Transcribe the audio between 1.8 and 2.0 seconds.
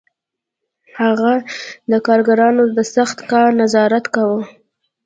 د